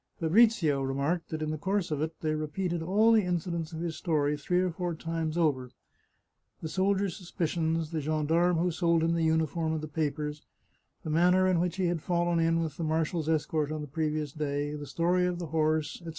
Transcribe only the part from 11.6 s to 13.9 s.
he had fallen in with the marshal's escort on the